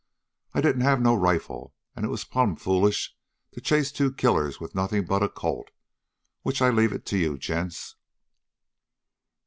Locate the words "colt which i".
5.29-6.71